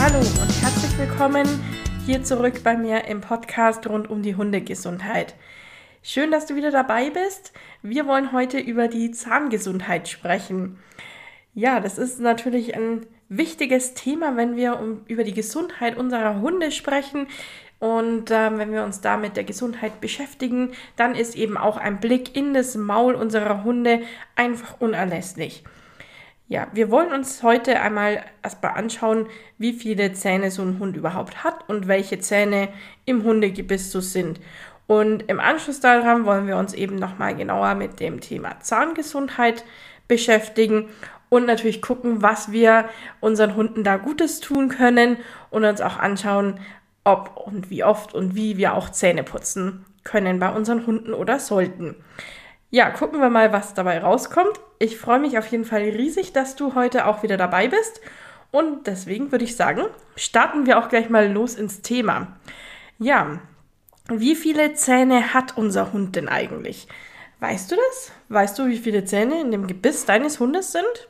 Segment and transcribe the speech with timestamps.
[0.00, 1.44] Hallo und herzlich willkommen
[2.06, 5.34] hier zurück bei mir im Podcast rund um die Hundegesundheit.
[6.04, 7.52] Schön, dass du wieder dabei bist.
[7.82, 10.78] Wir wollen heute über die Zahngesundheit sprechen.
[11.52, 16.70] Ja, das ist natürlich ein wichtiges Thema, wenn wir um, über die Gesundheit unserer Hunde
[16.70, 17.26] sprechen.
[17.80, 21.98] Und äh, wenn wir uns da mit der Gesundheit beschäftigen, dann ist eben auch ein
[21.98, 24.02] Blick in das Maul unserer Hunde
[24.36, 25.64] einfach unerlässlich.
[26.50, 29.26] Ja, wir wollen uns heute einmal erstmal anschauen,
[29.58, 32.70] wie viele Zähne so ein Hund überhaupt hat und welche Zähne
[33.04, 34.40] im Hundegebiss so sind.
[34.86, 39.62] Und im Anschluss daran wollen wir uns eben nochmal genauer mit dem Thema Zahngesundheit
[40.08, 40.88] beschäftigen
[41.28, 42.88] und natürlich gucken, was wir
[43.20, 45.18] unseren Hunden da Gutes tun können
[45.50, 46.60] und uns auch anschauen,
[47.04, 51.38] ob und wie oft und wie wir auch Zähne putzen können bei unseren Hunden oder
[51.38, 51.94] sollten.
[52.70, 54.60] Ja, gucken wir mal, was dabei rauskommt.
[54.78, 58.00] Ich freue mich auf jeden Fall riesig, dass du heute auch wieder dabei bist.
[58.50, 62.38] Und deswegen würde ich sagen, starten wir auch gleich mal los ins Thema.
[62.98, 63.40] Ja,
[64.10, 66.88] wie viele Zähne hat unser Hund denn eigentlich?
[67.40, 68.12] Weißt du das?
[68.28, 71.08] Weißt du, wie viele Zähne in dem Gebiss deines Hundes sind?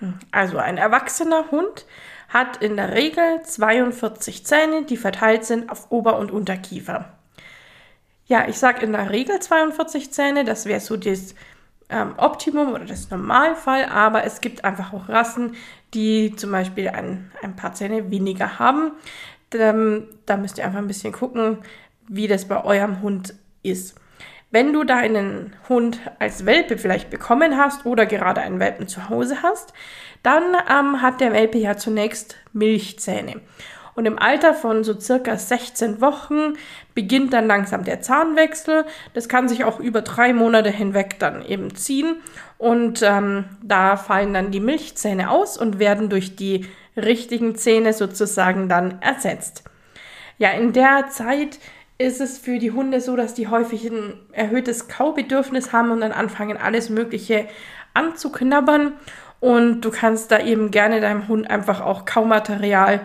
[0.00, 1.86] Hm, also ein erwachsener Hund
[2.28, 7.12] hat in der Regel 42 Zähne, die verteilt sind auf Ober- und Unterkiefer.
[8.26, 11.34] Ja, ich sage in der Regel 42 Zähne, das wäre so das
[11.90, 15.54] ähm, Optimum oder das Normalfall, aber es gibt einfach auch Rassen,
[15.92, 18.92] die zum Beispiel ein, ein paar Zähne weniger haben.
[19.50, 19.74] Da,
[20.26, 21.58] da müsst ihr einfach ein bisschen gucken,
[22.08, 23.94] wie das bei eurem Hund ist.
[24.50, 29.42] Wenn du deinen Hund als Welpe vielleicht bekommen hast oder gerade einen Welpen zu Hause
[29.42, 29.72] hast,
[30.22, 33.40] dann ähm, hat der Welpe ja zunächst Milchzähne.
[33.94, 36.54] Und im Alter von so circa 16 Wochen
[36.94, 38.84] beginnt dann langsam der Zahnwechsel.
[39.12, 42.16] Das kann sich auch über drei Monate hinweg dann eben ziehen.
[42.58, 46.66] Und ähm, da fallen dann die Milchzähne aus und werden durch die
[46.96, 49.64] richtigen Zähne sozusagen dann ersetzt.
[50.38, 51.58] Ja, in der Zeit
[51.98, 56.12] ist es für die Hunde so, dass die häufig ein erhöhtes Kaubedürfnis haben und dann
[56.12, 57.46] anfangen, alles Mögliche
[57.94, 58.94] anzuknabbern.
[59.38, 63.00] Und du kannst da eben gerne deinem Hund einfach auch Kaumaterial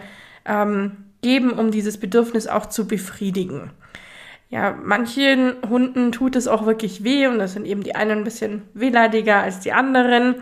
[0.49, 3.71] ähm, geben, um dieses Bedürfnis auch zu befriedigen.
[4.49, 8.23] Ja, manchen Hunden tut es auch wirklich weh und das sind eben die einen ein
[8.23, 10.35] bisschen wehleidiger als die anderen.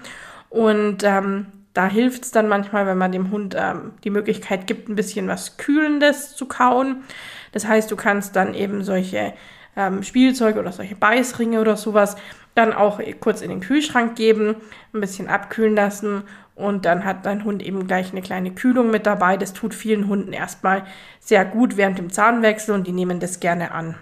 [0.49, 4.87] Und ähm, da hilft es dann manchmal, wenn man dem Hund ähm, die Möglichkeit gibt,
[4.87, 7.03] ein bisschen was Kühlendes zu kauen.
[7.51, 9.33] Das heißt, du kannst dann eben solche
[9.75, 12.15] ähm, Spielzeuge oder solche Beißringe oder sowas
[12.55, 14.55] dann auch kurz in den Kühlschrank geben,
[14.93, 16.23] ein bisschen abkühlen lassen
[16.57, 19.37] und dann hat dein Hund eben gleich eine kleine Kühlung mit dabei.
[19.37, 20.83] Das tut vielen Hunden erstmal
[21.19, 23.95] sehr gut während dem Zahnwechsel und die nehmen das gerne an.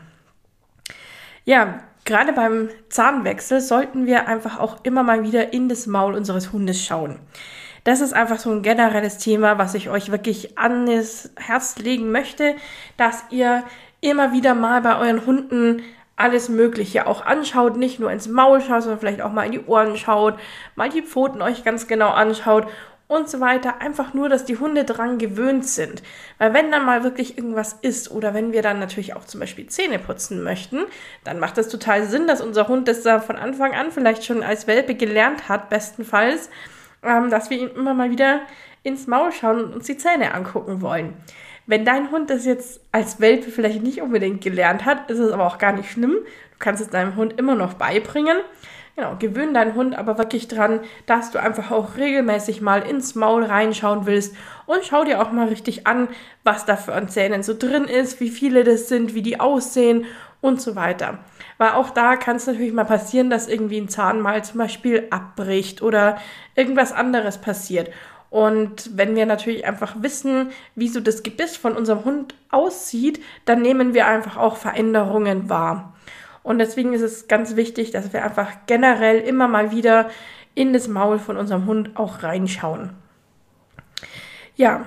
[1.43, 6.53] Ja, gerade beim Zahnwechsel sollten wir einfach auch immer mal wieder in das Maul unseres
[6.53, 7.19] Hundes schauen.
[7.83, 12.11] Das ist einfach so ein generelles Thema, was ich euch wirklich an das Herz legen
[12.11, 12.55] möchte,
[12.97, 13.63] dass ihr
[14.01, 15.83] immer wieder mal bei euren Hunden
[16.16, 19.66] alles Mögliche auch anschaut, nicht nur ins Maul schaut, sondern vielleicht auch mal in die
[19.66, 20.40] Ohren schaut,
[20.76, 22.68] mal die Pfoten euch ganz genau anschaut
[23.08, 23.81] und so weiter.
[23.81, 26.02] Einfach nur, dass die Hunde dran gewöhnt sind.
[26.38, 29.68] Weil wenn dann mal wirklich irgendwas ist oder wenn wir dann natürlich auch zum Beispiel
[29.68, 30.86] Zähne putzen möchten,
[31.24, 34.42] dann macht das total Sinn, dass unser Hund das da von Anfang an vielleicht schon
[34.42, 36.50] als Welpe gelernt hat, bestenfalls,
[37.03, 38.42] ähm, dass wir ihm immer mal wieder
[38.84, 41.14] ins Maul schauen und uns die Zähne angucken wollen.
[41.68, 45.48] Wenn dein Hund das jetzt als Welpe vielleicht nicht unbedingt gelernt hat, ist es aber
[45.48, 46.12] auch gar nicht schlimm.
[46.14, 48.38] Du kannst es deinem Hund immer noch beibringen.
[48.96, 53.44] Genau, gewöhn deinen Hund aber wirklich dran, dass du einfach auch regelmäßig mal ins Maul
[53.44, 56.08] reinschauen willst und schau dir auch mal richtig an,
[56.46, 60.06] was da für an Zähnen so drin ist, wie viele das sind, wie die aussehen
[60.40, 61.20] und so weiter.
[61.58, 65.08] Weil auch da kann es natürlich mal passieren, dass irgendwie ein Zahn mal zum Beispiel
[65.09, 66.18] abbricht oder
[66.56, 67.90] irgendwas anderes passiert.
[68.35, 73.61] Und wenn wir natürlich einfach wissen, wie so das Gebiss von unserem Hund aussieht, dann
[73.61, 75.93] nehmen wir einfach auch Veränderungen wahr.
[76.43, 80.09] Und deswegen ist es ganz wichtig, dass wir einfach generell immer mal wieder
[80.53, 82.90] in das Maul von unserem Hund auch reinschauen.
[84.58, 84.84] Ja,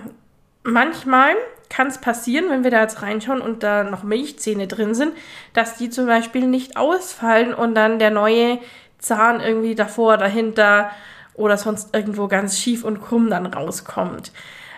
[0.63, 1.33] manchmal
[1.71, 5.15] kann es passieren, wenn wir da jetzt reinschauen und da noch Milchzähne drin sind,
[5.55, 8.59] dass die zum Beispiel nicht ausfallen und dann der neue
[8.99, 10.91] Zahn irgendwie davor, dahinter
[11.39, 14.33] oder sonst irgendwo ganz schief und krumm dann rauskommt.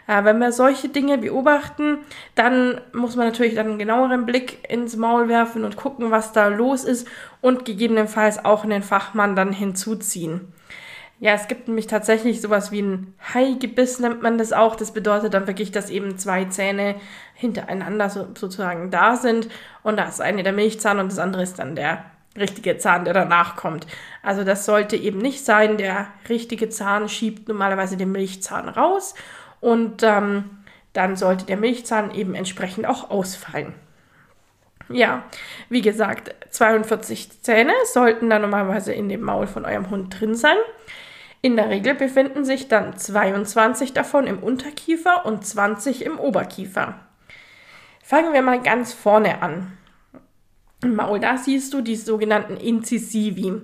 [0.06, 1.98] Äh, wenn wir solche Dinge beobachten,
[2.34, 6.48] dann muss man natürlich dann einen genaueren Blick ins Maul werfen und gucken, was da
[6.48, 7.06] los ist
[7.40, 10.52] und gegebenenfalls auch einen Fachmann dann hinzuziehen.
[11.20, 14.74] Ja, es gibt nämlich tatsächlich sowas wie ein Haigebiss, nennt man das auch.
[14.74, 16.94] Das bedeutet dann wirklich, dass eben zwei Zähne
[17.34, 19.48] hintereinander so, sozusagen da sind.
[19.82, 22.04] Und da ist eine der Milchzahn und das andere ist dann der
[22.37, 23.87] richtige Zahn, der danach kommt.
[24.23, 25.77] Also das sollte eben nicht sein.
[25.77, 29.15] Der richtige Zahn schiebt normalerweise den Milchzahn raus
[29.61, 30.59] und ähm,
[30.93, 33.75] dann sollte der Milchzahn eben entsprechend auch ausfallen.
[34.88, 35.25] Ja,
[35.69, 40.56] wie gesagt, 42 Zähne sollten dann normalerweise in dem Maul von eurem Hund drin sein.
[41.43, 46.97] In der Regel befinden sich dann 22 davon im Unterkiefer und 20 im Oberkiefer.
[48.03, 49.79] Fangen wir mal ganz vorne an.
[50.85, 53.61] Maul, da siehst du die sogenannten Incisivi.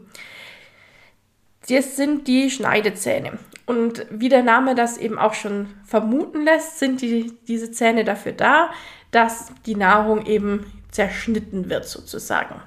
[1.68, 3.38] Das sind die Schneidezähne.
[3.64, 8.32] Und wie der Name das eben auch schon vermuten lässt, sind die, diese Zähne dafür
[8.32, 8.70] da,
[9.10, 12.62] dass die Nahrung eben zerschnitten wird sozusagen.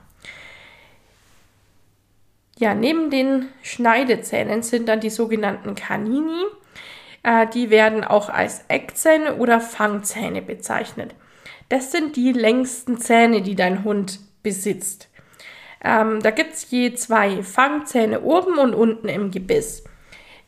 [2.58, 6.44] Ja, neben den Schneidezähnen sind dann die sogenannten Canini.
[7.24, 11.16] Äh, die werden auch als Eckzähne oder Fangzähne bezeichnet.
[11.70, 15.10] Das sind die längsten Zähne, die dein Hund besitzt.
[15.84, 19.84] Ähm, da gibt es je zwei Fangzähne oben und unten im Gebiss.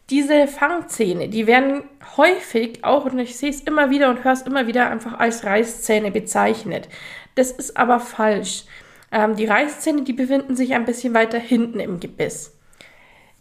[0.10, 1.84] Diese Fangzähne, die werden
[2.18, 5.46] häufig auch, und ich sehe es immer wieder und höre es immer wieder, einfach als
[5.46, 6.90] Reißzähne bezeichnet.
[7.36, 8.66] Das ist aber falsch.
[9.12, 12.58] Ähm, die Reißzähne, die befinden sich ein bisschen weiter hinten im Gebiss.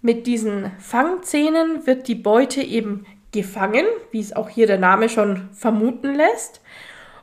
[0.00, 5.49] Mit diesen Fangzähnen wird die Beute eben gefangen, wie es auch hier der Name schon
[5.52, 6.61] vermuten lässt.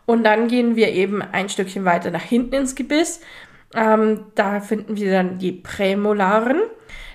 [0.07, 3.19] Und dann gehen wir eben ein Stückchen weiter nach hinten ins Gebiss.
[3.75, 6.62] Ähm, da finden wir dann die Prämolaren.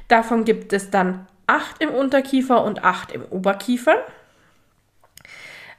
[0.09, 3.97] Davon gibt es dann acht im Unterkiefer und acht im Oberkiefer.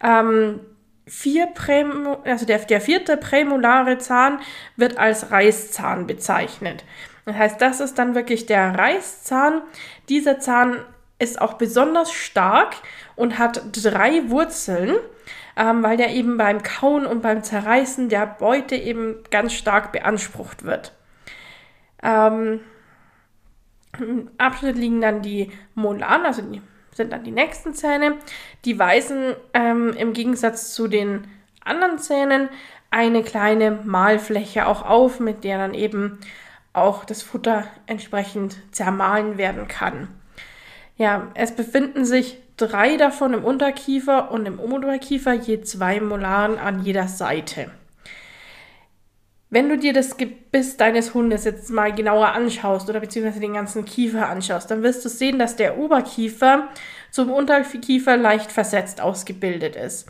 [0.01, 0.60] Ähm,
[1.06, 4.39] vier Prämo, also der, der vierte prämolare Zahn
[4.75, 6.83] wird als Reißzahn bezeichnet.
[7.25, 9.62] Das heißt, das ist dann wirklich der Reißzahn.
[10.09, 10.80] Dieser Zahn
[11.19, 12.74] ist auch besonders stark
[13.16, 14.95] und hat drei Wurzeln,
[15.55, 20.63] ähm, weil der eben beim Kauen und beim Zerreißen der Beute eben ganz stark beansprucht
[20.63, 20.94] wird.
[22.01, 22.61] Ähm,
[24.00, 26.61] Im Abschnitt liegen dann die Molaren, also die
[26.91, 28.15] sind dann die nächsten Zähne.
[28.65, 31.27] Die weisen ähm, im Gegensatz zu den
[31.63, 32.49] anderen Zähnen
[32.91, 36.19] eine kleine Mahlfläche auch auf, mit der dann eben
[36.73, 40.09] auch das Futter entsprechend zermahlen werden kann.
[40.97, 46.83] Ja, es befinden sich drei davon im Unterkiefer und im Oberkiefer je zwei Molaren an
[46.83, 47.71] jeder Seite.
[49.50, 53.85] Wenn du dir das Gebiss deines Hundes jetzt mal genauer anschaust oder beziehungsweise den ganzen
[53.85, 56.69] Kiefer anschaust, dann wirst du sehen, dass der Oberkiefer
[57.11, 60.07] zum Unterkiefer leicht versetzt ausgebildet ist.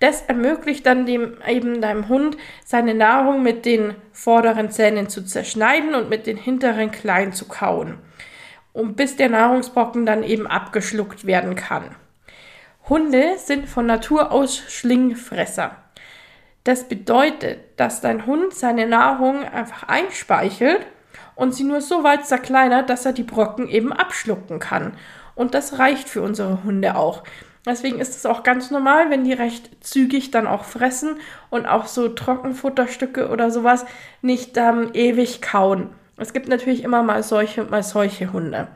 [0.00, 5.94] Das ermöglicht dann dem, eben deinem Hund, seine Nahrung mit den vorderen Zähnen zu zerschneiden
[5.94, 7.98] und mit den hinteren klein zu kauen,
[8.78, 11.96] um bis der Nahrungsbrocken dann eben abgeschluckt werden kann.
[12.88, 15.76] Hunde sind von Natur aus Schlingfresser.
[16.64, 20.86] Das bedeutet, dass dein Hund seine Nahrung einfach einspeichelt
[21.34, 24.94] und sie nur so weit zerkleinert, dass er die Brocken eben abschlucken kann.
[25.34, 27.24] Und das reicht für unsere Hunde auch.
[27.66, 31.16] Deswegen ist es auch ganz normal, wenn die recht zügig dann auch fressen
[31.50, 33.84] und auch so Trockenfutterstücke oder sowas
[34.22, 35.90] nicht ähm, ewig kauen.
[36.18, 38.68] Es gibt natürlich immer mal solche und mal solche Hunde.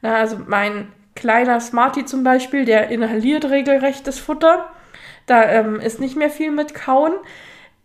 [0.00, 4.70] Na, also mein kleiner Smarty zum Beispiel, der inhaliert regelrecht das Futter.
[5.26, 7.12] Da ähm, ist nicht mehr viel mit Kauen.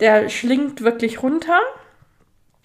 [0.00, 1.58] Der schlingt wirklich runter.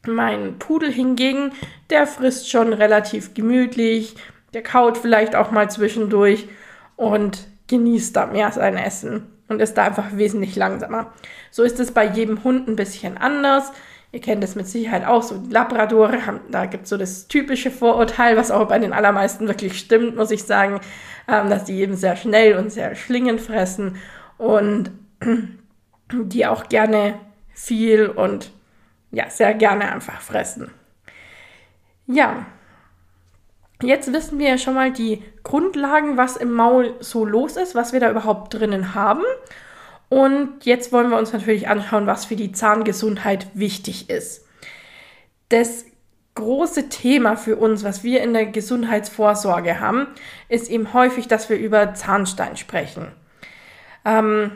[0.05, 1.51] Mein Pudel hingegen,
[1.89, 4.15] der frisst schon relativ gemütlich.
[4.53, 6.47] Der kaut vielleicht auch mal zwischendurch
[6.95, 11.13] und genießt da mehr sein Essen und ist da einfach wesentlich langsamer.
[11.51, 13.71] So ist es bei jedem Hund ein bisschen anders.
[14.13, 17.71] Ihr kennt es mit Sicherheit auch, so Labradore, haben, da gibt es so das typische
[17.71, 20.79] Vorurteil, was auch bei den allermeisten wirklich stimmt, muss ich sagen,
[21.27, 23.95] ähm, dass die eben sehr schnell und sehr schlingend fressen
[24.37, 24.91] und
[26.11, 27.15] die auch gerne
[27.55, 28.51] viel und
[29.09, 30.69] ja, sehr gerne einfach fressen.
[32.05, 32.45] Ja,
[33.81, 37.93] jetzt wissen wir ja schon mal die Grundlagen, was im Maul so los ist, was
[37.93, 39.23] wir da überhaupt drinnen haben.
[40.13, 44.45] Und jetzt wollen wir uns natürlich anschauen, was für die Zahngesundheit wichtig ist.
[45.49, 45.85] Das
[46.35, 50.05] große Thema für uns, was wir in der Gesundheitsvorsorge haben,
[50.49, 53.11] ist eben häufig, dass wir über Zahnstein sprechen.
[54.05, 54.51] Ähm,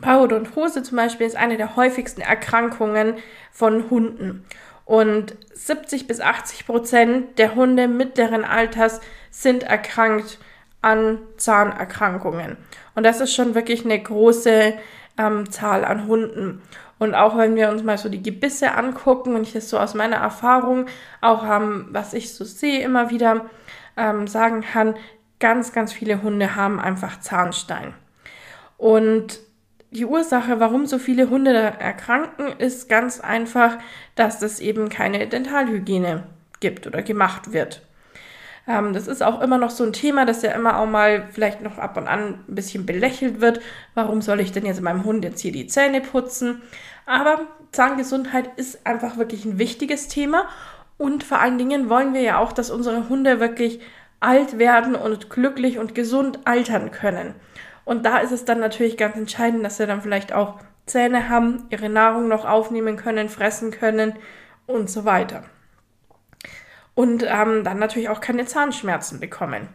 [0.00, 3.14] Parodonthose zum Beispiel ist eine der häufigsten Erkrankungen
[3.50, 4.44] von Hunden.
[4.84, 9.00] Und 70 bis 80 Prozent der Hunde mittleren Alters
[9.32, 10.38] sind erkrankt
[10.86, 12.56] an Zahnerkrankungen.
[12.94, 14.74] Und das ist schon wirklich eine große
[15.18, 16.62] ähm, Zahl an Hunden.
[17.00, 19.94] Und auch wenn wir uns mal so die Gebisse angucken und ich das so aus
[19.94, 20.86] meiner Erfahrung
[21.20, 23.46] auch ähm, was ich so sehe, immer wieder
[23.96, 24.94] ähm, sagen kann,
[25.40, 27.92] ganz, ganz viele Hunde haben einfach Zahnstein.
[28.78, 29.40] Und
[29.90, 33.78] die Ursache, warum so viele Hunde erkranken, ist ganz einfach,
[34.14, 36.22] dass es eben keine Dentalhygiene
[36.60, 37.85] gibt oder gemacht wird.
[38.66, 41.62] Ähm, das ist auch immer noch so ein Thema, das ja immer auch mal vielleicht
[41.62, 43.60] noch ab und an ein bisschen belächelt wird.
[43.94, 46.62] Warum soll ich denn jetzt meinem Hund jetzt hier die Zähne putzen?
[47.06, 47.42] Aber
[47.72, 50.48] Zahngesundheit ist einfach wirklich ein wichtiges Thema
[50.98, 53.80] und vor allen Dingen wollen wir ja auch, dass unsere Hunde wirklich
[54.18, 57.34] alt werden und glücklich und gesund altern können.
[57.84, 61.66] Und da ist es dann natürlich ganz entscheidend, dass sie dann vielleicht auch Zähne haben,
[61.70, 64.14] ihre Nahrung noch aufnehmen können, fressen können
[64.66, 65.44] und so weiter.
[66.96, 69.68] Und ähm, dann natürlich auch keine Zahnschmerzen bekommen.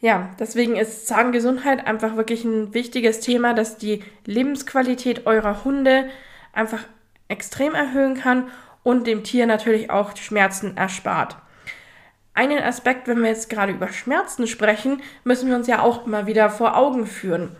[0.00, 6.08] Ja, deswegen ist Zahngesundheit einfach wirklich ein wichtiges Thema, das die Lebensqualität eurer Hunde
[6.52, 6.84] einfach
[7.26, 8.48] extrem erhöhen kann
[8.84, 11.36] und dem Tier natürlich auch Schmerzen erspart
[12.36, 16.26] einen Aspekt, wenn wir jetzt gerade über Schmerzen sprechen, müssen wir uns ja auch immer
[16.26, 17.56] wieder vor Augen führen.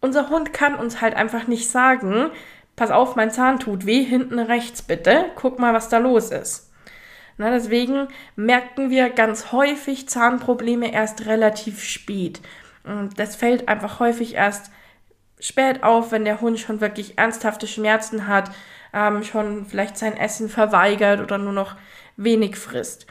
[0.00, 2.30] Unser Hund kann uns halt einfach nicht sagen,
[2.76, 6.67] pass auf, mein Zahn tut weh, hinten rechts bitte, guck mal, was da los ist.
[7.38, 12.40] Na, deswegen merken wir ganz häufig Zahnprobleme erst relativ spät.
[12.84, 14.72] Und das fällt einfach häufig erst
[15.38, 18.50] spät auf, wenn der Hund schon wirklich ernsthafte Schmerzen hat,
[18.92, 21.76] ähm, schon vielleicht sein Essen verweigert oder nur noch
[22.16, 23.06] wenig frisst.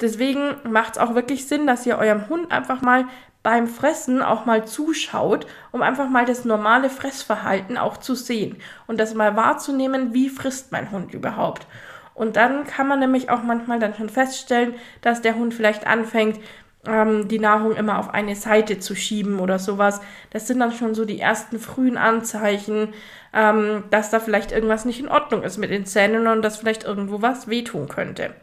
[0.00, 3.06] Deswegen macht es auch wirklich Sinn, dass ihr eurem Hund einfach mal
[3.42, 9.00] beim Fressen auch mal zuschaut, um einfach mal das normale Fressverhalten auch zu sehen und
[9.00, 11.66] das mal wahrzunehmen, wie frisst mein Hund überhaupt.
[12.14, 16.38] Und dann kann man nämlich auch manchmal dann schon feststellen, dass der Hund vielleicht anfängt,
[16.86, 20.00] ähm, die Nahrung immer auf eine Seite zu schieben oder sowas.
[20.30, 22.88] Das sind dann schon so die ersten frühen Anzeichen,
[23.32, 26.84] ähm, dass da vielleicht irgendwas nicht in Ordnung ist mit den Zähnen und dass vielleicht
[26.84, 28.34] irgendwo was wehtun könnte.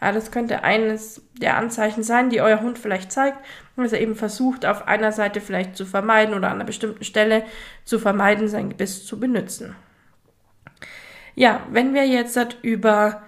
[0.00, 3.38] Ja, das könnte eines der Anzeichen sein, die euer Hund vielleicht zeigt,
[3.76, 7.42] dass er eben versucht, auf einer Seite vielleicht zu vermeiden oder an einer bestimmten Stelle
[7.84, 9.74] zu vermeiden, sein Gebiss zu benutzen.
[11.38, 13.22] Ja, wenn wir jetzt über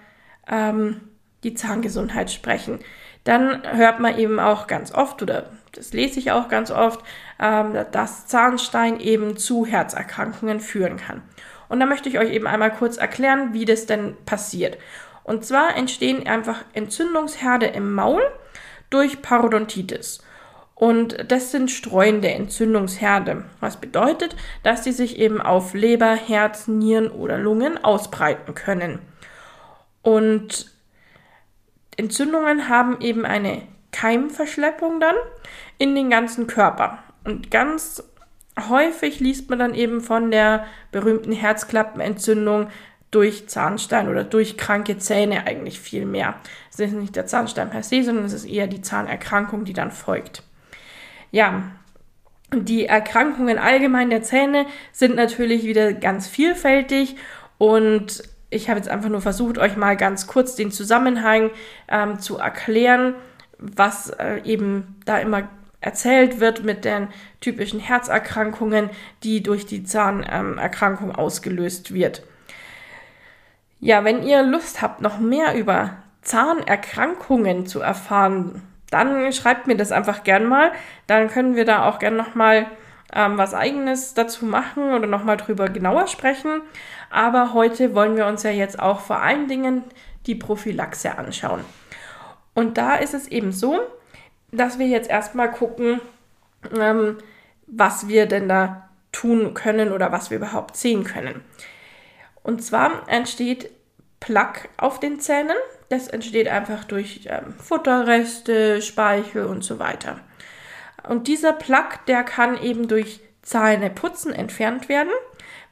[0.45, 0.99] ähm,
[1.45, 2.79] die Zahngesundheit sprechen,
[3.23, 7.05] dann hört man eben auch ganz oft, oder das lese ich auch ganz oft,
[7.39, 11.21] ähm, dass Zahnstein eben zu Herzerkrankungen führen kann.
[11.69, 14.77] Und da möchte ich euch eben einmal kurz erklären, wie das denn passiert.
[15.23, 18.23] Und zwar entstehen einfach Entzündungsherde im Maul
[18.89, 20.21] durch Parodontitis.
[20.81, 27.11] Und das sind streuende Entzündungsherde, was bedeutet, dass sie sich eben auf Leber, Herz, Nieren
[27.11, 28.97] oder Lungen ausbreiten können.
[30.01, 30.71] Und
[31.97, 33.61] Entzündungen haben eben eine
[33.91, 35.13] Keimverschleppung dann
[35.77, 36.97] in den ganzen Körper.
[37.25, 38.03] Und ganz
[38.67, 42.69] häufig liest man dann eben von der berühmten Herzklappenentzündung,
[43.11, 46.39] durch Zahnstein oder durch kranke Zähne eigentlich viel mehr.
[46.71, 49.91] Es ist nicht der Zahnstein per se, sondern es ist eher die Zahnerkrankung, die dann
[49.91, 50.43] folgt.
[51.31, 51.63] Ja,
[52.53, 57.15] die Erkrankungen allgemein der Zähne sind natürlich wieder ganz vielfältig
[57.57, 61.51] und ich habe jetzt einfach nur versucht, euch mal ganz kurz den Zusammenhang
[61.87, 63.15] ähm, zu erklären,
[63.57, 65.47] was äh, eben da immer
[65.79, 67.07] erzählt wird mit den
[67.39, 68.89] typischen Herzerkrankungen,
[69.23, 72.23] die durch die Zahnerkrankung ähm, ausgelöst wird.
[73.79, 79.91] Ja, wenn ihr Lust habt, noch mehr über Zahnerkrankungen zu erfahren, dann schreibt mir das
[79.91, 80.71] einfach gern mal.
[81.07, 82.67] Dann können wir da auch gern nochmal
[83.13, 86.61] ähm, was Eigenes dazu machen oder nochmal drüber genauer sprechen.
[87.09, 89.83] Aber heute wollen wir uns ja jetzt auch vor allen Dingen
[90.27, 91.65] die Prophylaxe anschauen.
[92.53, 93.79] Und da ist es eben so,
[94.51, 96.01] dass wir jetzt erstmal gucken,
[96.77, 97.17] ähm,
[97.67, 101.41] was wir denn da tun können oder was wir überhaupt sehen können.
[102.43, 103.71] Und zwar entsteht
[104.21, 105.57] Plaque auf den Zähnen.
[105.89, 110.21] Das entsteht einfach durch ähm, Futterreste, Speichel und so weiter.
[111.07, 115.11] Und dieser Plaque, der kann eben durch Zähneputzen entfernt werden.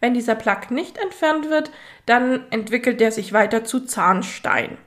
[0.02, 1.72] Wenn dieser Plaque nicht entfernt wird,
[2.06, 4.78] dann entwickelt der sich weiter zu Zahnstein.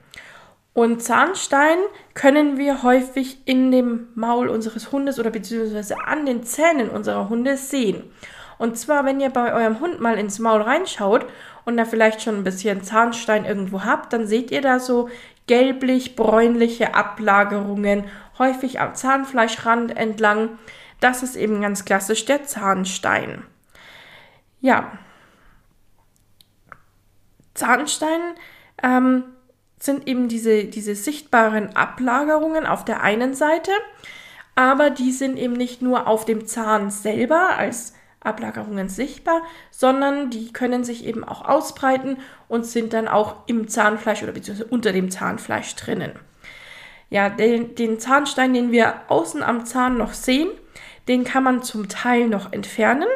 [0.74, 1.78] Und Zahnstein
[2.14, 7.56] können wir häufig in dem Maul unseres Hundes oder beziehungsweise an den Zähnen unserer Hunde
[7.56, 8.10] sehen.
[8.58, 11.26] Und zwar, wenn ihr bei eurem Hund mal ins Maul reinschaut
[11.64, 15.08] und da vielleicht schon ein bisschen Zahnstein irgendwo habt, dann seht ihr da so
[15.46, 18.04] gelblich-bräunliche Ablagerungen,
[18.38, 20.58] häufig am Zahnfleischrand entlang.
[21.00, 23.44] Das ist eben ganz klassisch der Zahnstein.
[24.60, 24.92] Ja.
[27.54, 28.20] Zahnstein
[28.82, 29.24] ähm,
[29.78, 33.72] sind eben diese, diese sichtbaren Ablagerungen auf der einen Seite.
[34.54, 40.52] aber die sind eben nicht nur auf dem Zahn selber als Ablagerungen sichtbar, sondern die
[40.52, 45.10] können sich eben auch ausbreiten und sind dann auch im Zahnfleisch oder beziehungsweise unter dem
[45.10, 46.12] Zahnfleisch drinnen.
[47.10, 50.48] Ja, den, den Zahnstein, den wir außen am Zahn noch sehen,
[51.08, 53.08] den kann man zum Teil noch entfernen.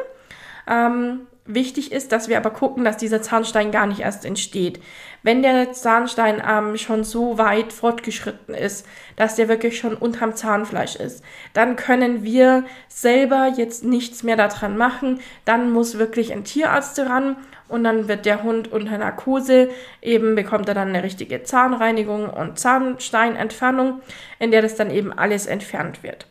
[0.67, 4.81] Ähm, Wichtig ist, dass wir aber gucken, dass dieser Zahnstein gar nicht erst entsteht.
[5.23, 8.85] Wenn der Zahnstein ähm, schon so weit fortgeschritten ist,
[9.15, 11.23] dass der wirklich schon unterm Zahnfleisch ist,
[11.53, 15.21] dann können wir selber jetzt nichts mehr daran machen.
[15.45, 17.37] Dann muss wirklich ein Tierarzt ran
[17.69, 19.69] und dann wird der Hund unter Narkose
[20.01, 24.01] eben bekommt er dann eine richtige Zahnreinigung und Zahnsteinentfernung,
[24.39, 26.27] in der das dann eben alles entfernt wird.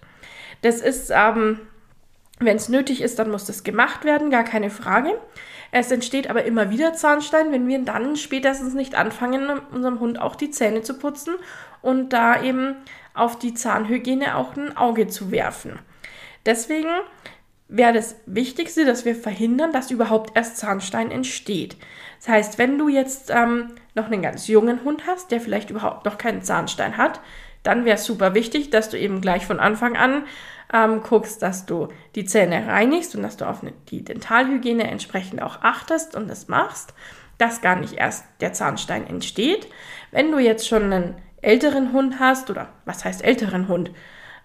[0.61, 1.61] Das ist ähm,
[2.39, 5.19] wenn es nötig ist, dann muss das gemacht werden, gar keine Frage.
[5.73, 10.37] Es entsteht aber immer wieder Zahnstein, wenn wir dann spätestens nicht anfangen, unserem Hund auch
[10.37, 11.35] die Zähne zu putzen
[11.83, 12.77] und da eben
[13.15, 15.79] auf die Zahnhygiene auch ein Auge zu werfen.
[16.45, 16.91] Deswegen
[17.69, 21.77] wäre das Wichtigste, dass wir verhindern, dass überhaupt erst Zahnstein entsteht.
[22.19, 26.05] Das heißt, wenn du jetzt ähm, noch einen ganz jungen Hund hast, der vielleicht überhaupt
[26.05, 27.21] noch keinen Zahnstein hat,
[27.67, 30.25] dann wäre es super wichtig, dass du eben gleich von Anfang an
[30.73, 35.63] ähm, guckst, dass du die Zähne reinigst und dass du auf die Dentalhygiene entsprechend auch
[35.63, 36.95] achtest und das machst,
[37.39, 39.69] dass gar nicht erst der Zahnstein entsteht.
[40.11, 43.91] Wenn du jetzt schon einen älteren Hund hast, oder was heißt älteren Hund?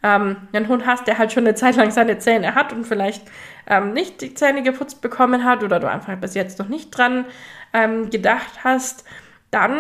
[0.03, 3.23] Ähm, einen Hund hast, der halt schon eine Zeit lang seine Zähne hat und vielleicht
[3.67, 7.25] ähm, nicht die Zähne geputzt bekommen hat oder du einfach bis jetzt noch nicht dran
[7.73, 9.05] ähm, gedacht hast,
[9.51, 9.79] dann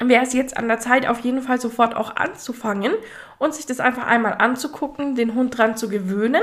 [0.00, 2.92] wäre es jetzt an der Zeit, auf jeden Fall sofort auch anzufangen
[3.38, 6.42] und sich das einfach einmal anzugucken, den Hund dran zu gewöhnen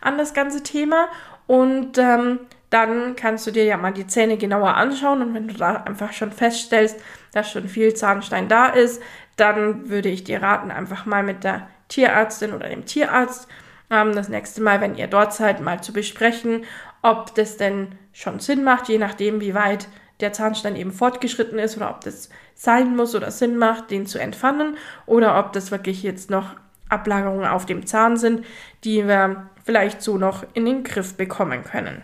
[0.00, 1.08] an das ganze Thema.
[1.46, 5.54] Und ähm, dann kannst du dir ja mal die Zähne genauer anschauen und wenn du
[5.54, 7.00] da einfach schon feststellst,
[7.32, 9.02] dass schon viel Zahnstein da ist,
[9.36, 13.48] dann würde ich dir raten, einfach mal mit der Tierärztin oder dem Tierarzt
[13.90, 16.64] ähm, das nächste Mal, wenn ihr dort seid, mal zu besprechen,
[17.02, 19.88] ob das denn schon Sinn macht, je nachdem, wie weit
[20.20, 24.18] der Zahnstein eben fortgeschritten ist oder ob das sein muss oder Sinn macht, den zu
[24.18, 26.54] entfernen oder ob das wirklich jetzt noch
[26.88, 28.44] Ablagerungen auf dem Zahn sind,
[28.84, 32.02] die wir vielleicht so noch in den Griff bekommen können.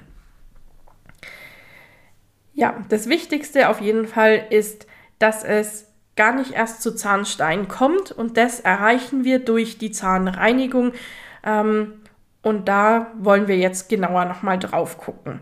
[2.55, 4.87] Ja, das Wichtigste auf jeden Fall ist,
[5.19, 10.93] dass es gar nicht erst zu Zahnstein kommt und das erreichen wir durch die Zahnreinigung.
[11.45, 12.03] Ähm,
[12.43, 15.41] und da wollen wir jetzt genauer nochmal drauf gucken.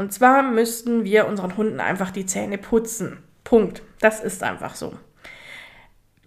[0.00, 3.18] Und zwar müssten wir unseren Hunden einfach die Zähne putzen.
[3.44, 3.82] Punkt.
[4.00, 4.94] Das ist einfach so.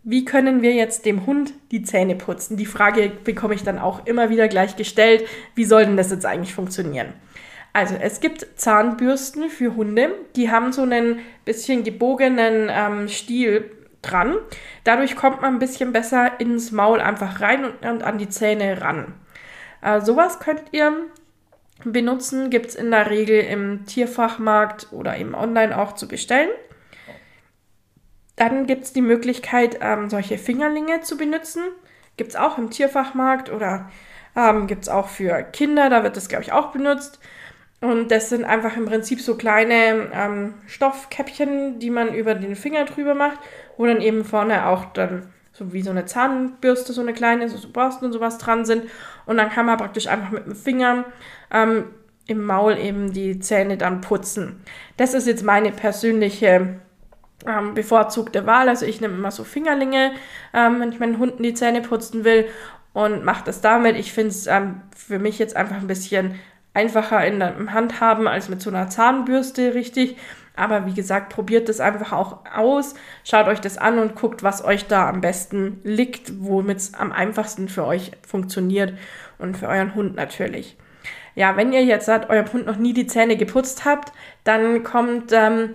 [0.04, 2.56] Wie können wir jetzt dem Hund die Zähne putzen?
[2.56, 5.28] Die Frage bekomme ich dann auch immer wieder gleich gestellt.
[5.56, 7.14] Wie soll denn das jetzt eigentlich funktionieren?
[7.74, 13.72] Also es gibt Zahnbürsten für Hunde, die haben so einen bisschen gebogenen ähm, Stiel
[14.04, 14.36] dran.
[14.84, 18.82] Dadurch kommt man ein bisschen besser ins Maul einfach rein und, und an die Zähne
[18.82, 19.16] ran.
[19.82, 20.94] Äh, sowas könnt ihr
[21.84, 26.50] benutzen, gibt es in der Regel im Tierfachmarkt oder eben online auch zu bestellen.
[28.36, 31.64] Dann gibt es die Möglichkeit, ähm, solche Fingerlinge zu benutzen.
[32.18, 33.90] Gibt es auch im Tierfachmarkt oder
[34.36, 37.20] ähm, gibt es auch für Kinder, da wird das, glaube ich, auch benutzt.
[37.82, 42.86] Und das sind einfach im Prinzip so kleine ähm, Stoffkäppchen, die man über den Finger
[42.86, 43.40] drüber macht,
[43.78, 47.70] wo dann eben vorne auch dann so wie so eine Zahnbürste, so eine kleine, so,
[47.70, 48.90] Borsten und sowas dran sind.
[49.26, 51.06] Und dann kann man praktisch einfach mit dem Finger
[51.52, 51.86] ähm,
[52.26, 54.62] im Maul eben die Zähne dann putzen.
[54.98, 56.80] Das ist jetzt meine persönliche
[57.46, 58.68] ähm, bevorzugte Wahl.
[58.68, 60.14] Also ich nehme immer so Fingerlinge,
[60.54, 62.48] ähm, wenn ich meinen Hunden die Zähne putzen will
[62.94, 63.96] und mache das damit.
[63.96, 66.36] Ich finde es ähm, für mich jetzt einfach ein bisschen
[66.74, 70.18] einfacher in der Handhaben als mit so einer Zahnbürste, richtig.
[70.56, 74.64] Aber wie gesagt, probiert das einfach auch aus, schaut euch das an und guckt, was
[74.64, 78.94] euch da am besten liegt, womit es am einfachsten für euch funktioniert
[79.40, 80.78] und für euren Hund natürlich.
[81.36, 84.12] Ja, wenn ihr jetzt seit eurem Hund noch nie die Zähne geputzt habt,
[84.44, 85.72] dann kommt ähm,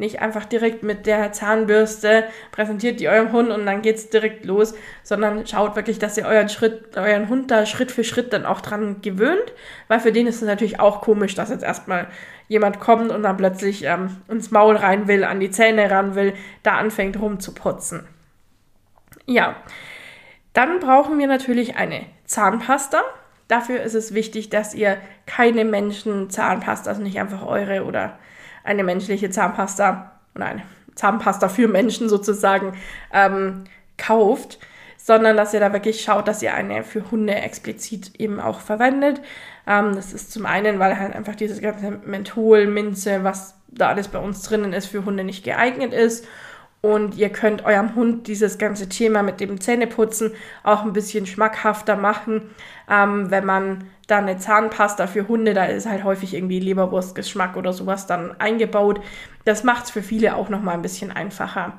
[0.00, 4.44] nicht einfach direkt mit der Zahnbürste, präsentiert die eurem Hund und dann geht es direkt
[4.44, 8.44] los, sondern schaut wirklich, dass ihr euren Schritt, euren Hund da Schritt für Schritt dann
[8.44, 9.52] auch dran gewöhnt,
[9.86, 12.08] weil für den ist es natürlich auch komisch, dass jetzt erstmal
[12.48, 16.34] jemand kommt und dann plötzlich ähm, ins Maul rein will, an die Zähne ran will,
[16.64, 18.08] da anfängt rumzuputzen.
[19.26, 19.54] Ja,
[20.52, 23.02] dann brauchen wir natürlich eine Zahnpasta.
[23.46, 28.18] Dafür ist es wichtig, dass ihr keine Menschen-Zahnpasta, also nicht einfach eure oder
[28.64, 30.62] eine menschliche Zahnpasta eine
[30.94, 32.72] Zahnpasta für Menschen sozusagen
[33.12, 33.64] ähm,
[33.96, 34.58] kauft,
[34.96, 39.20] sondern dass ihr da wirklich schaut, dass ihr eine für Hunde explizit eben auch verwendet.
[39.66, 44.08] Ähm, das ist zum einen, weil halt einfach dieses ganze Menthol, Minze, was da alles
[44.08, 46.26] bei uns drinnen ist, für Hunde nicht geeignet ist.
[46.82, 51.96] Und ihr könnt eurem Hund dieses ganze Thema mit dem Zähneputzen auch ein bisschen schmackhafter
[51.96, 52.50] machen,
[52.88, 57.72] ähm, wenn man da eine Zahnpasta für Hunde, da ist halt häufig irgendwie Leberwurstgeschmack oder
[57.72, 59.00] sowas dann eingebaut.
[59.44, 61.74] Das macht es für viele auch nochmal ein bisschen einfacher.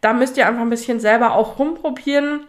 [0.00, 2.46] Da müsst ihr einfach ein bisschen selber auch rumprobieren.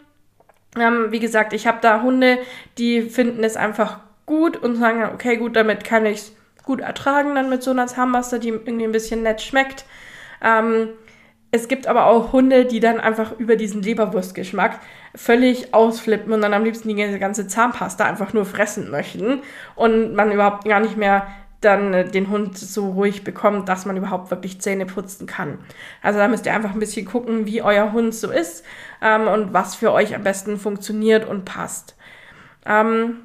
[0.80, 2.38] Ähm, wie gesagt, ich habe da Hunde,
[2.78, 7.36] die finden es einfach gut und sagen, okay, gut, damit kann ich es gut ertragen,
[7.36, 9.84] dann mit so einer Zahnpasta, die irgendwie ein bisschen nett schmeckt.
[10.41, 10.89] Ähm,
[11.52, 14.80] es gibt aber auch Hunde, die dann einfach über diesen Leberwurstgeschmack
[15.14, 19.42] völlig ausflippen und dann am liebsten die ganze Zahnpasta einfach nur fressen möchten
[19.76, 21.28] und man überhaupt gar nicht mehr
[21.60, 25.60] dann äh, den Hund so ruhig bekommt, dass man überhaupt wirklich Zähne putzen kann.
[26.02, 28.66] Also da müsst ihr einfach ein bisschen gucken, wie euer Hund so ist
[29.02, 31.96] ähm, und was für euch am besten funktioniert und passt.
[32.66, 33.18] Ähm,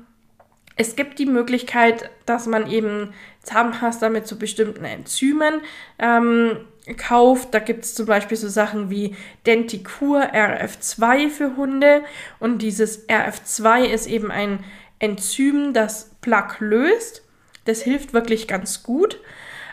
[0.77, 3.15] es gibt die Möglichkeit, dass man eben
[3.47, 5.61] Zahnpasta mit so bestimmten Enzymen
[5.99, 6.59] ähm,
[6.97, 7.55] kauft.
[7.55, 12.03] Da gibt es zum Beispiel so Sachen wie Denticur RF2 für Hunde.
[12.39, 14.65] Und dieses RF2 ist eben ein
[14.99, 17.23] Enzym, das Plaque löst.
[17.65, 19.21] Das hilft wirklich ganz gut.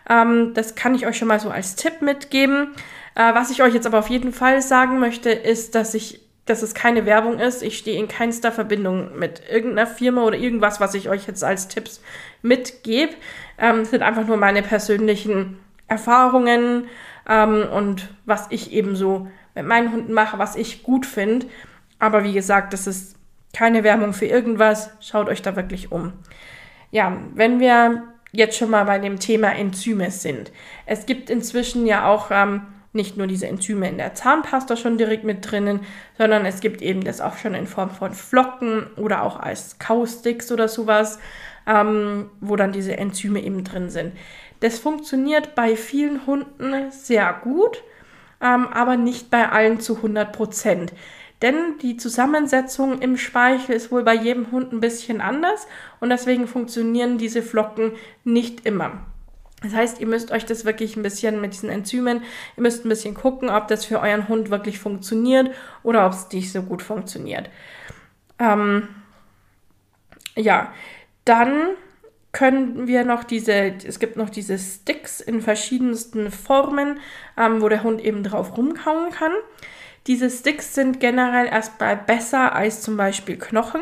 [0.10, 2.74] Ähm, das kann ich euch schon mal so als Tipp mitgeben.
[3.16, 6.62] Äh, was ich euch jetzt aber auf jeden Fall sagen möchte, ist, dass ich dass
[6.62, 7.64] es keine Werbung ist.
[7.64, 11.70] Ich stehe in keinster Verbindung mit irgendeiner Firma oder irgendwas, was ich euch jetzt als
[11.70, 12.02] Tipps
[12.42, 13.14] mitgebe.
[13.58, 16.88] Ähm, sind einfach nur meine persönlichen Erfahrungen
[17.30, 21.46] ähm, und was ich eben so mit meinen Hunden mache, was ich gut finde.
[22.00, 23.16] Aber wie gesagt, das ist
[23.54, 24.90] keine Werbung für irgendwas.
[25.00, 26.14] Schaut euch da wirklich um.
[26.92, 30.52] Ja, wenn wir jetzt schon mal bei dem Thema Enzyme sind.
[30.86, 35.24] Es gibt inzwischen ja auch ähm, nicht nur diese Enzyme in der Zahnpasta schon direkt
[35.24, 35.82] mit drinnen,
[36.18, 40.52] sondern es gibt eben das auch schon in Form von Flocken oder auch als Kausticks
[40.52, 41.20] oder sowas,
[41.68, 44.14] ähm, wo dann diese Enzyme eben drin sind.
[44.60, 47.84] Das funktioniert bei vielen Hunden sehr gut,
[48.42, 50.94] ähm, aber nicht bei allen zu 100 Prozent.
[51.42, 55.68] Denn die Zusammensetzung im Speichel ist wohl bei jedem Hund ein bisschen anders
[56.00, 57.92] und deswegen funktionieren diese Flocken
[58.24, 59.06] nicht immer.
[59.62, 62.22] Das heißt, ihr müsst euch das wirklich ein bisschen mit diesen Enzymen,
[62.58, 65.52] ihr müsst ein bisschen gucken, ob das für euren Hund wirklich funktioniert
[65.84, 67.50] oder ob es nicht so gut funktioniert.
[68.40, 68.88] Ähm,
[70.36, 70.74] ja,
[71.26, 71.70] dann
[72.32, 77.00] können wir noch diese, es gibt noch diese Sticks in verschiedensten Formen,
[77.38, 79.32] ähm, wo der Hund eben drauf rumkauen kann.
[80.08, 83.82] Diese Sticks sind generell erstmal besser als zum Beispiel Knochen,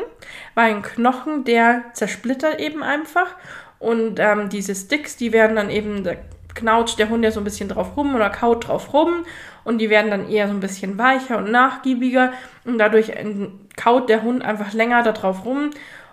[0.54, 3.34] weil ein Knochen, der zersplittert eben einfach
[3.80, 6.12] und ähm, diese Sticks, die werden dann eben, da
[6.54, 9.24] knautscht der Hund ja so ein bisschen drauf rum oder kaut drauf rum
[9.64, 12.32] und die werden dann eher so ein bisschen weicher und nachgiebiger
[12.64, 13.12] und dadurch
[13.76, 15.70] kaut der Hund einfach länger da drauf rum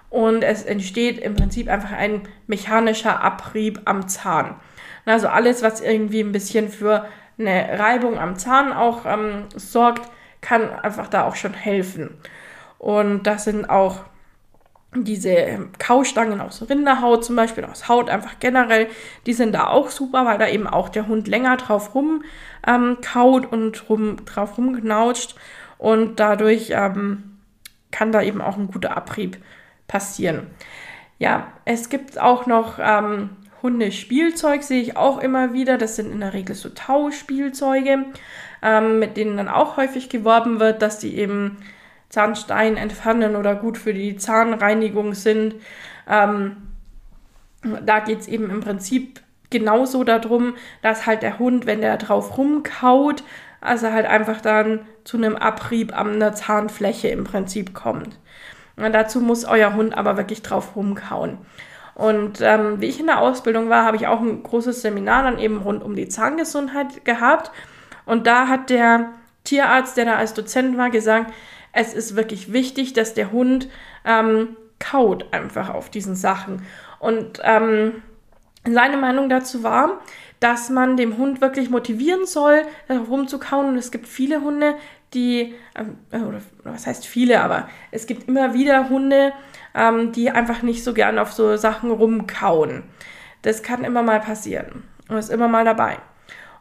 [0.09, 4.55] und es entsteht im Prinzip einfach ein mechanischer Abrieb am Zahn.
[5.05, 10.09] Also alles, was irgendwie ein bisschen für eine Reibung am Zahn auch ähm, sorgt,
[10.41, 12.17] kann einfach da auch schon helfen.
[12.77, 14.01] Und das sind auch
[14.95, 18.87] diese Kaustangen aus Rinderhaut zum Beispiel, aus Haut einfach generell,
[19.25, 22.23] die sind da auch super, weil da eben auch der Hund länger drauf rum
[22.67, 25.35] ähm, kaut und rum, drauf rumknautscht
[25.77, 27.37] und dadurch ähm,
[27.91, 29.37] kann da eben auch ein guter Abrieb
[29.89, 30.47] passieren.
[31.17, 35.77] Ja, es gibt auch noch ähm, Hundespielzeug, sehe ich auch immer wieder.
[35.77, 38.05] Das sind in der Regel so Tauspielzeuge,
[38.61, 41.57] ähm, mit denen dann auch häufig geworben wird, dass die eben
[42.07, 45.55] Zahnstein entfernen oder gut für die Zahnreinigung sind.
[46.09, 46.55] Ähm,
[47.85, 52.37] da geht es eben im Prinzip genauso darum, dass halt der Hund, wenn der drauf
[52.37, 53.23] rumkaut,
[53.59, 58.17] also halt einfach dann zu einem Abrieb an der Zahnfläche im Prinzip kommt.
[58.83, 61.37] Und dazu muss euer Hund aber wirklich drauf rumkauen.
[61.95, 65.37] Und ähm, wie ich in der Ausbildung war, habe ich auch ein großes Seminar dann
[65.37, 67.51] eben rund um die Zahngesundheit gehabt.
[68.05, 69.09] Und da hat der
[69.43, 71.33] Tierarzt, der da als Dozent war, gesagt,
[71.73, 73.67] es ist wirklich wichtig, dass der Hund
[74.05, 76.65] ähm, kaut einfach auf diesen Sachen.
[76.99, 78.01] Und ähm,
[78.65, 79.99] seine Meinung dazu war,
[80.39, 83.67] dass man dem Hund wirklich motivieren soll, rumzukauen.
[83.67, 84.75] Und es gibt viele Hunde,
[85.13, 89.33] die, ähm, oder was heißt viele, aber es gibt immer wieder Hunde,
[89.73, 92.83] ähm, die einfach nicht so gern auf so Sachen rumkauen.
[93.41, 95.97] Das kann immer mal passieren und ist immer mal dabei.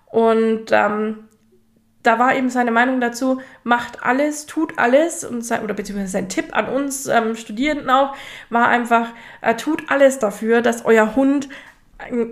[0.06, 1.28] Und ähm,
[2.02, 6.28] da war eben seine Meinung dazu, macht alles, tut alles, und sein, oder beziehungsweise sein
[6.28, 8.14] Tipp an uns ähm, Studierenden auch,
[8.50, 9.08] war einfach,
[9.42, 11.48] äh, tut alles dafür, dass euer Hund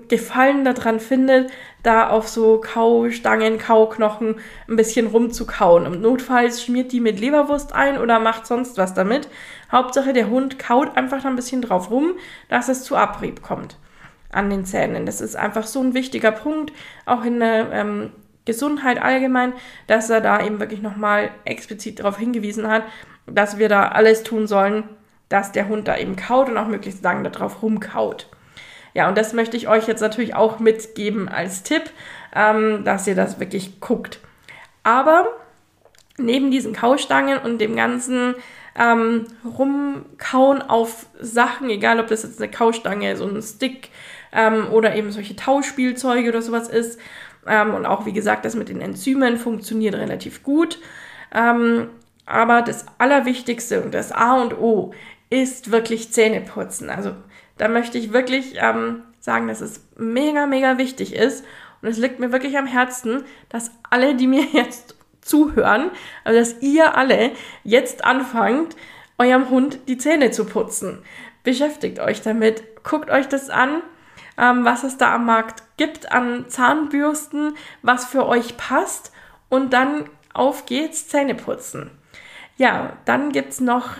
[0.08, 1.50] Gefallen daran findet,
[1.82, 4.36] da auf so Kaustangen, Kauknochen
[4.68, 5.86] ein bisschen rumzukauen.
[5.86, 9.28] Im Notfalls schmiert die mit Leberwurst ein oder macht sonst was damit.
[9.72, 12.12] Hauptsache, der Hund kaut einfach ein bisschen drauf rum,
[12.48, 13.76] dass es zu Abrieb kommt
[14.30, 15.04] an den Zähnen.
[15.04, 16.72] Das ist einfach so ein wichtiger Punkt,
[17.04, 18.12] auch in der ähm,
[18.44, 19.52] Gesundheit allgemein,
[19.88, 22.84] dass er da eben wirklich nochmal explizit darauf hingewiesen hat,
[23.26, 24.84] dass wir da alles tun sollen,
[25.28, 28.28] dass der Hund da eben kaut und auch möglichst lange darauf rumkaut.
[28.96, 31.82] Ja, und das möchte ich euch jetzt natürlich auch mitgeben als Tipp,
[32.34, 34.20] ähm, dass ihr das wirklich guckt.
[34.84, 35.26] Aber
[36.16, 38.34] neben diesen Kaustangen und dem ganzen
[38.74, 43.90] ähm, Rumkauen auf Sachen, egal ob das jetzt eine Kaustange, so ein Stick
[44.32, 46.98] ähm, oder eben solche Tauschspielzeuge oder sowas ist,
[47.46, 50.78] ähm, und auch wie gesagt, das mit den Enzymen funktioniert relativ gut.
[51.34, 51.90] Ähm,
[52.24, 54.94] aber das Allerwichtigste und das A und O
[55.28, 56.88] ist wirklich Zähneputzen.
[56.88, 57.12] Also
[57.58, 61.44] da möchte ich wirklich ähm, sagen, dass es mega, mega wichtig ist.
[61.82, 65.90] Und es liegt mir wirklich am Herzen, dass alle, die mir jetzt zuhören,
[66.24, 67.32] also dass ihr alle
[67.64, 68.76] jetzt anfangt,
[69.18, 71.02] eurem Hund die Zähne zu putzen.
[71.42, 73.82] Beschäftigt euch damit, guckt euch das an,
[74.38, 79.12] ähm, was es da am Markt gibt an Zahnbürsten, was für euch passt
[79.48, 81.90] und dann auf geht's Zähne putzen.
[82.56, 83.90] Ja, dann gibt's noch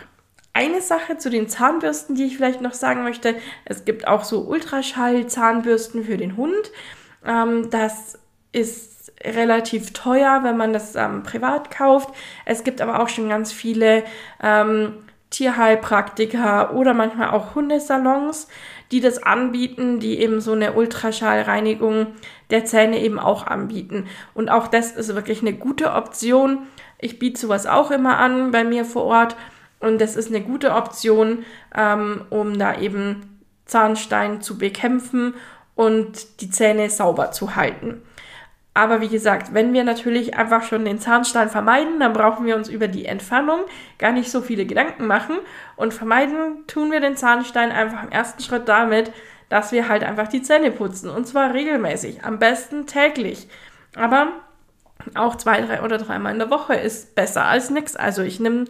[0.57, 3.35] eine Sache zu den Zahnbürsten, die ich vielleicht noch sagen möchte.
[3.67, 6.73] Es gibt auch so Ultraschall-Zahnbürsten für den Hund.
[7.27, 8.19] Ähm, das
[8.53, 12.09] ist relativ teuer, wenn man das ähm, privat kauft.
[12.47, 14.05] Es gibt aber auch schon ganz viele
[14.43, 14.95] ähm,
[15.29, 18.49] Tierheilpraktiker oder manchmal auch Hundesalons,
[18.93, 22.15] die das anbieten, die eben so eine Ultraschallreinigung
[22.49, 24.07] der Zähne eben auch anbieten.
[24.33, 26.67] Und auch das ist wirklich eine gute Option.
[26.99, 29.37] Ich biete sowas auch immer an bei mir vor Ort
[29.81, 35.35] und das ist eine gute Option, ähm, um da eben Zahnstein zu bekämpfen
[35.75, 38.03] und die Zähne sauber zu halten.
[38.77, 42.69] Aber wie gesagt, wenn wir natürlich einfach schon den Zahnstein vermeiden, dann brauchen wir uns
[42.69, 43.61] über die Entfernung
[43.99, 45.39] gar nicht so viele Gedanken machen.
[45.77, 49.13] Und vermeiden tun wir den Zahnstein einfach im ersten Schritt damit,
[49.49, 51.09] dass wir halt einfach die Zähne putzen.
[51.09, 53.49] Und zwar regelmäßig, am besten täglich.
[53.95, 54.29] Aber
[55.15, 57.97] auch zwei, drei oder dreimal in der Woche ist besser als nichts.
[57.97, 58.67] Also ich nehme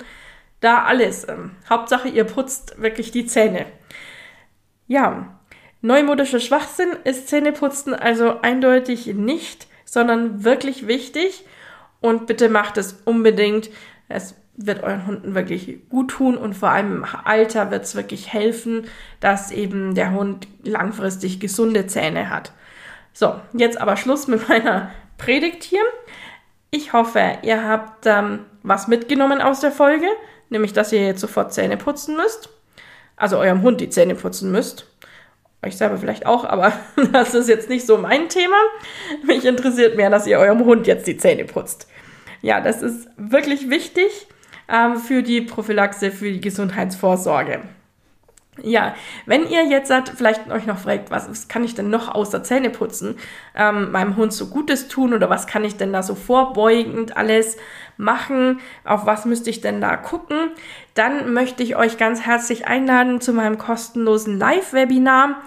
[0.61, 1.29] da alles.
[1.29, 3.67] Ähm, Hauptsache, ihr putzt wirklich die Zähne.
[4.87, 5.39] Ja,
[5.83, 11.47] neumodischer Schwachsinn ist Zähneputzen also eindeutig nicht sondern wirklich wichtig.
[12.03, 13.71] Und bitte macht es unbedingt.
[14.09, 18.33] Es wird euren Hunden wirklich gut tun und vor allem im Alter wird es wirklich
[18.33, 18.87] helfen,
[19.21, 22.53] dass eben der Hund langfristig gesunde Zähne hat.
[23.13, 25.83] So, jetzt aber Schluss mit meiner Predigt hier.
[26.71, 30.07] Ich hoffe, ihr habt ähm, was mitgenommen aus der Folge,
[30.51, 32.49] nämlich dass ihr jetzt sofort Zähne putzen müsst.
[33.17, 34.87] Also eurem Hund die Zähne putzen müsst
[35.67, 36.73] euch selber vielleicht auch, aber
[37.13, 38.57] das ist jetzt nicht so mein Thema.
[39.25, 41.89] Mich interessiert mehr, dass ihr eurem Hund jetzt die Zähne putzt.
[42.43, 44.29] Ja, das ist wirklich wichtig
[44.69, 47.61] ähm, für die Prophylaxe, für die Gesundheitsvorsorge.
[48.63, 48.95] Ja,
[49.27, 52.43] wenn ihr jetzt hat, vielleicht euch noch fragt, was, was kann ich denn noch außer
[52.43, 53.19] Zähne putzen,
[53.55, 57.59] ähm, meinem Hund so Gutes tun oder was kann ich denn da so vorbeugend alles
[57.99, 60.51] machen, auf was müsste ich denn da gucken,
[60.95, 65.43] dann möchte ich euch ganz herzlich einladen zu meinem kostenlosen Live-Webinar.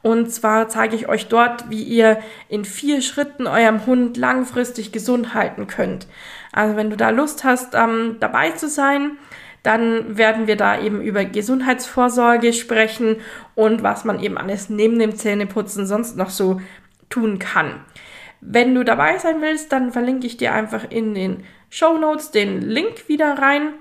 [0.00, 5.32] Und zwar zeige ich euch dort, wie ihr in vier Schritten eurem Hund langfristig gesund
[5.32, 6.06] halten könnt.
[6.52, 9.18] Also wenn du da Lust hast, ähm, dabei zu sein,
[9.64, 13.16] dann werden wir da eben über Gesundheitsvorsorge sprechen
[13.54, 16.60] und was man eben alles neben dem Zähneputzen sonst noch so
[17.08, 17.80] tun kann.
[18.42, 22.60] Wenn du dabei sein willst, dann verlinke ich dir einfach in den Show Notes den
[22.60, 23.72] Link wieder rein.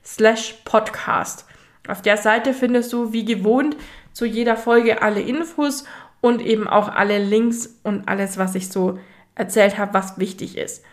[0.03, 1.45] slash podcast.
[1.87, 3.77] Auf der Seite findest du wie gewohnt
[4.13, 5.85] zu jeder Folge alle Infos
[6.21, 8.99] und eben auch alle Links und alles, was ich so
[9.35, 10.83] erzählt habe, was wichtig ist.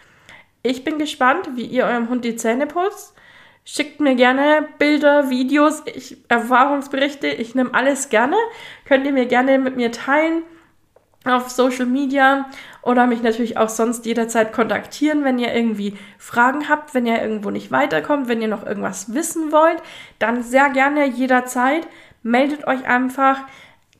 [0.62, 3.14] Ich bin gespannt, wie ihr eurem Hund die Zähne putzt.
[3.72, 7.28] Schickt mir gerne Bilder, Videos, ich, Erfahrungsberichte.
[7.28, 8.34] Ich nehme alles gerne.
[8.84, 10.42] Könnt ihr mir gerne mit mir teilen
[11.24, 12.46] auf Social Media
[12.82, 17.50] oder mich natürlich auch sonst jederzeit kontaktieren, wenn ihr irgendwie Fragen habt, wenn ihr irgendwo
[17.50, 19.80] nicht weiterkommt, wenn ihr noch irgendwas wissen wollt,
[20.18, 21.86] dann sehr gerne jederzeit.
[22.24, 23.38] Meldet euch einfach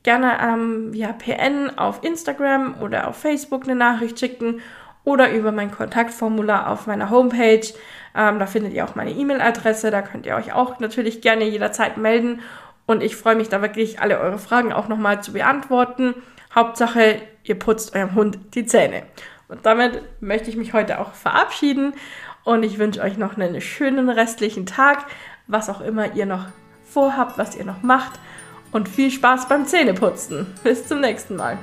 [0.03, 4.63] gerne ähm, via PN auf Instagram oder auf Facebook eine Nachricht schicken
[5.05, 7.73] oder über mein Kontaktformular auf meiner Homepage.
[8.15, 9.91] Ähm, da findet ihr auch meine E-Mail-Adresse.
[9.91, 12.41] Da könnt ihr euch auch natürlich gerne jederzeit melden.
[12.87, 16.15] Und ich freue mich da wirklich, alle eure Fragen auch nochmal zu beantworten.
[16.55, 19.05] Hauptsache, ihr putzt eurem Hund die Zähne.
[19.49, 21.93] Und damit möchte ich mich heute auch verabschieden.
[22.45, 25.05] Und ich wünsche euch noch einen schönen restlichen Tag,
[25.47, 26.47] was auch immer ihr noch
[26.85, 28.19] vorhabt, was ihr noch macht.
[28.73, 30.47] Und viel Spaß beim Zähneputzen.
[30.63, 31.59] Bis zum nächsten Mal.